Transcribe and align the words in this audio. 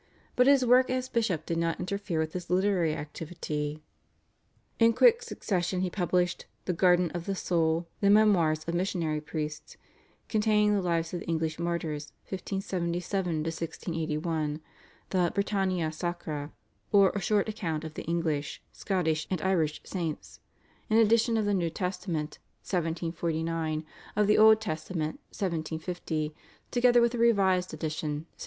But 0.35 0.47
his 0.47 0.65
work 0.65 0.89
as 0.89 1.09
bishop 1.09 1.45
did 1.45 1.59
not 1.59 1.79
interfere 1.79 2.17
with 2.17 2.33
his 2.33 2.49
literary 2.49 2.95
activity. 2.95 3.83
In 4.79 4.93
quick 4.93 5.21
succession 5.21 5.81
he 5.81 5.91
published 5.91 6.47
/The 6.65 6.75
Gardin 6.75 7.11
of 7.11 7.27
the 7.27 7.35
Soul/, 7.35 7.87
/The 8.01 8.11
Memoirs 8.11 8.63
of 8.67 8.73
Missionary 8.73 9.21
Priests/, 9.21 9.77
containing 10.27 10.73
the 10.73 10.81
Lives 10.81 11.13
of 11.13 11.19
the 11.19 11.27
English 11.27 11.59
Martyrs 11.59 12.13
(1577 12.29 13.43
1681), 13.43 14.59
the 15.11 15.31
/Britannia 15.35 15.93
Sacra/, 15.93 16.51
or 16.91 17.11
a 17.11 17.21
short 17.21 17.47
account 17.47 17.83
of 17.83 17.93
the 17.93 18.01
English, 18.05 18.59
Scottish 18.71 19.27
and 19.29 19.39
Irish 19.43 19.81
Saints, 19.83 20.39
an 20.89 20.97
edition 20.97 21.37
of 21.37 21.45
the 21.45 21.53
New 21.53 21.69
Testament 21.69 22.39
(1749), 22.63 23.85
of 24.15 24.25
the 24.25 24.39
old 24.39 24.59
Testament 24.59 25.19
(1750), 25.29 26.33
together 26.71 27.01
with 27.01 27.13
a 27.13 27.19
revised 27.19 27.71
edition 27.71 28.21
(1752). 28.33 28.35